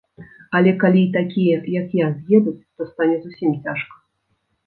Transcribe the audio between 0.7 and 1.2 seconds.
калі і